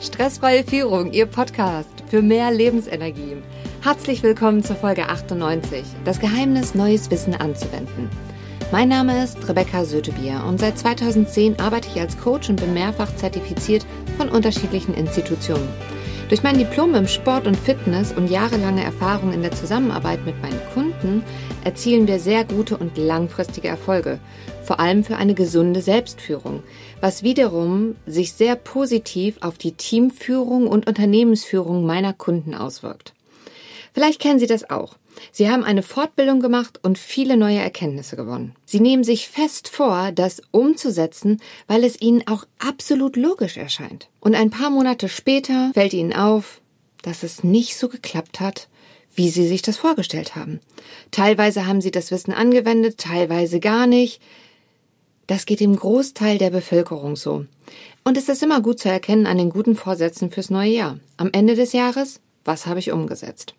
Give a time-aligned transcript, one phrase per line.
[0.00, 3.36] Stressfreie Führung, Ihr Podcast für mehr Lebensenergie.
[3.82, 8.08] Herzlich willkommen zur Folge 98, das Geheimnis, neues Wissen anzuwenden.
[8.72, 13.14] Mein Name ist Rebecca Sötebier und seit 2010 arbeite ich als Coach und bin mehrfach
[13.14, 13.84] zertifiziert
[14.16, 15.68] von unterschiedlichen Institutionen.
[16.30, 20.60] Durch mein Diplom im Sport und Fitness und jahrelange Erfahrung in der Zusammenarbeit mit meinen
[20.72, 21.24] Kunden
[21.64, 24.20] erzielen wir sehr gute und langfristige Erfolge,
[24.62, 26.62] vor allem für eine gesunde Selbstführung,
[27.00, 33.12] was wiederum sich sehr positiv auf die Teamführung und Unternehmensführung meiner Kunden auswirkt.
[33.92, 34.99] Vielleicht kennen Sie das auch.
[35.32, 38.54] Sie haben eine Fortbildung gemacht und viele neue Erkenntnisse gewonnen.
[38.64, 44.08] Sie nehmen sich fest vor, das umzusetzen, weil es Ihnen auch absolut logisch erscheint.
[44.20, 46.60] Und ein paar Monate später fällt Ihnen auf,
[47.02, 48.68] dass es nicht so geklappt hat,
[49.14, 50.60] wie Sie sich das vorgestellt haben.
[51.10, 54.20] Teilweise haben Sie das Wissen angewendet, teilweise gar nicht.
[55.26, 57.46] Das geht dem Großteil der Bevölkerung so.
[58.04, 60.98] Und es ist immer gut zu erkennen an den guten Vorsätzen fürs neue Jahr.
[61.16, 63.54] Am Ende des Jahres, was habe ich umgesetzt?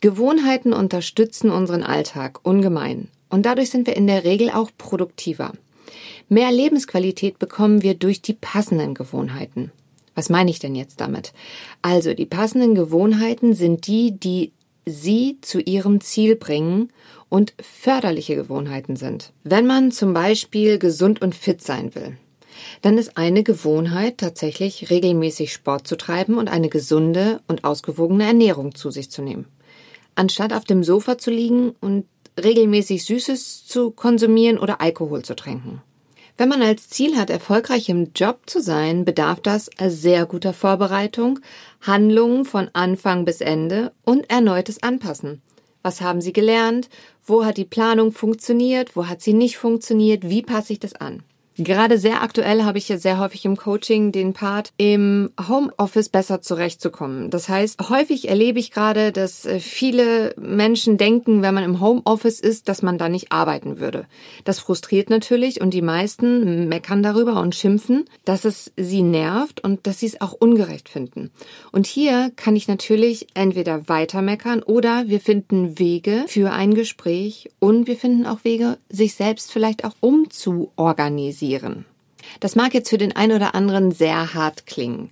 [0.00, 5.52] Gewohnheiten unterstützen unseren Alltag ungemein und dadurch sind wir in der Regel auch produktiver.
[6.28, 9.72] Mehr Lebensqualität bekommen wir durch die passenden Gewohnheiten.
[10.14, 11.32] Was meine ich denn jetzt damit?
[11.80, 14.52] Also die passenden Gewohnheiten sind die, die
[14.84, 16.90] Sie zu Ihrem Ziel bringen
[17.28, 19.32] und förderliche Gewohnheiten sind.
[19.44, 22.16] Wenn man zum Beispiel gesund und fit sein will,
[22.82, 28.74] dann ist eine Gewohnheit tatsächlich regelmäßig Sport zu treiben und eine gesunde und ausgewogene Ernährung
[28.74, 29.46] zu sich zu nehmen.
[30.14, 32.04] Anstatt auf dem Sofa zu liegen und
[32.42, 35.82] regelmäßig Süßes zu konsumieren oder Alkohol zu trinken.
[36.36, 41.40] Wenn man als Ziel hat, erfolgreich im Job zu sein, bedarf das sehr guter Vorbereitung,
[41.80, 45.42] Handlungen von Anfang bis Ende und erneutes Anpassen.
[45.82, 46.88] Was haben Sie gelernt?
[47.24, 48.94] Wo hat die Planung funktioniert?
[48.94, 50.28] Wo hat sie nicht funktioniert?
[50.28, 51.22] Wie passe ich das an?
[51.60, 56.40] Gerade sehr aktuell habe ich ja sehr häufig im Coaching den Part, im Homeoffice besser
[56.40, 57.30] zurechtzukommen.
[57.30, 62.38] Das heißt, häufig erlebe ich gerade, dass äh, viele Menschen denken, wenn man im Homeoffice
[62.38, 64.06] ist, dass man da nicht arbeiten würde.
[64.44, 69.88] Das frustriert natürlich und die meisten meckern darüber und schimpfen, dass es sie nervt und
[69.88, 71.32] dass sie es auch ungerecht finden.
[71.72, 77.50] Und hier kann ich natürlich entweder weiter meckern oder wir finden Wege für ein Gespräch
[77.58, 81.84] und wir finden auch Wege, sich selbst vielleicht auch umzuorganisieren investieren.
[82.40, 85.10] Das mag jetzt für den einen oder anderen sehr hart klingen.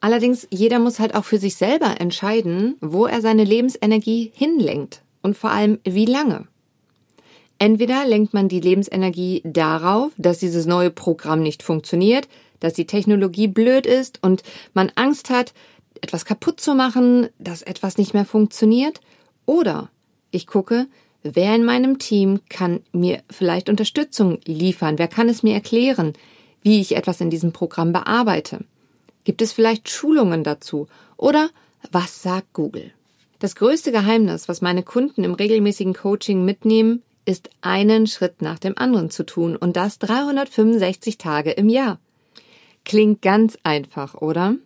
[0.00, 5.36] Allerdings, jeder muss halt auch für sich selber entscheiden, wo er seine Lebensenergie hinlenkt und
[5.36, 6.46] vor allem wie lange.
[7.58, 12.28] Entweder lenkt man die Lebensenergie darauf, dass dieses neue Programm nicht funktioniert,
[12.58, 14.42] dass die Technologie blöd ist und
[14.74, 15.52] man Angst hat,
[16.00, 19.00] etwas kaputt zu machen, dass etwas nicht mehr funktioniert,
[19.46, 19.90] oder
[20.32, 20.86] ich gucke,
[21.22, 24.98] Wer in meinem Team kann mir vielleicht Unterstützung liefern?
[24.98, 26.14] Wer kann es mir erklären,
[26.62, 28.64] wie ich etwas in diesem Programm bearbeite?
[29.24, 30.88] Gibt es vielleicht Schulungen dazu?
[31.16, 31.50] Oder
[31.92, 32.92] was sagt Google?
[33.38, 38.76] Das größte Geheimnis, was meine Kunden im regelmäßigen Coaching mitnehmen, ist einen Schritt nach dem
[38.76, 41.98] anderen zu tun und das 365 Tage im Jahr.
[42.84, 44.56] Klingt ganz einfach, oder?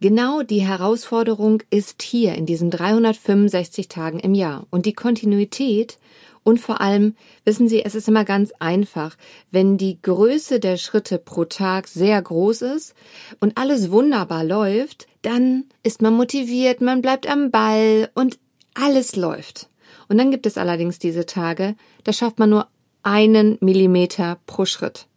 [0.00, 4.66] Genau die Herausforderung ist hier in diesen 365 Tagen im Jahr.
[4.70, 5.98] Und die Kontinuität
[6.46, 9.16] und vor allem, wissen Sie, es ist immer ganz einfach,
[9.50, 12.94] wenn die Größe der Schritte pro Tag sehr groß ist
[13.40, 18.38] und alles wunderbar läuft, dann ist man motiviert, man bleibt am Ball und
[18.74, 19.68] alles läuft.
[20.08, 21.74] Und dann gibt es allerdings diese Tage,
[22.04, 22.68] da schafft man nur
[23.02, 25.08] einen Millimeter pro Schritt.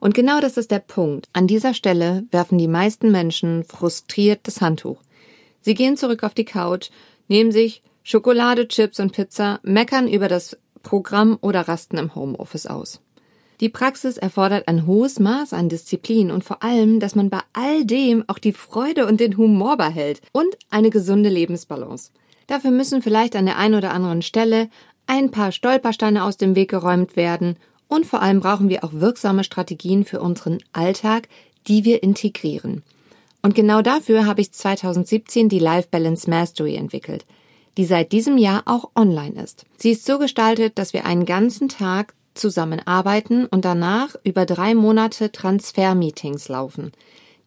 [0.00, 1.28] Und genau das ist der Punkt.
[1.34, 5.02] An dieser Stelle werfen die meisten Menschen frustriert das Handtuch.
[5.60, 6.90] Sie gehen zurück auf die Couch,
[7.28, 13.02] nehmen sich Schokolade, Chips und Pizza, meckern über das Programm oder rasten im Homeoffice aus.
[13.60, 17.84] Die Praxis erfordert ein hohes Maß an Disziplin und vor allem, dass man bei all
[17.84, 22.10] dem auch die Freude und den Humor behält und eine gesunde Lebensbalance.
[22.46, 24.70] Dafür müssen vielleicht an der einen oder anderen Stelle
[25.06, 27.56] ein paar Stolpersteine aus dem Weg geräumt werden
[27.90, 31.28] und vor allem brauchen wir auch wirksame Strategien für unseren Alltag,
[31.66, 32.82] die wir integrieren.
[33.42, 37.26] Und genau dafür habe ich 2017 die Life Balance Mastery entwickelt,
[37.76, 39.64] die seit diesem Jahr auch online ist.
[39.76, 45.32] Sie ist so gestaltet, dass wir einen ganzen Tag zusammenarbeiten und danach über drei Monate
[45.32, 46.92] Transfer-Meetings laufen.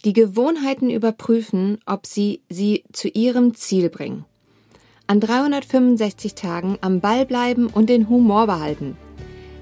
[0.04, 4.26] Die Gewohnheiten überprüfen, ob sie sie zu ihrem Ziel bringen.
[5.06, 8.98] An 365 Tagen am Ball bleiben und den Humor behalten.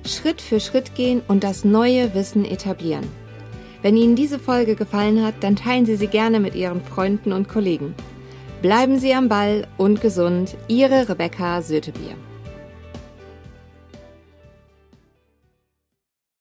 [0.05, 3.07] Schritt für Schritt gehen und das neue Wissen etablieren.
[3.81, 7.47] Wenn Ihnen diese Folge gefallen hat, dann teilen Sie sie gerne mit Ihren Freunden und
[7.47, 7.95] Kollegen.
[8.61, 12.15] Bleiben Sie am Ball und gesund, Ihre Rebecca Sötebier.